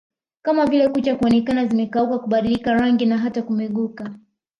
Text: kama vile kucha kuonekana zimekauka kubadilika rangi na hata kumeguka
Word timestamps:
kama 0.41 0.65
vile 0.65 0.89
kucha 0.89 1.15
kuonekana 1.15 1.65
zimekauka 1.65 2.19
kubadilika 2.19 2.73
rangi 2.73 3.05
na 3.05 3.17
hata 3.17 3.41
kumeguka 3.41 4.13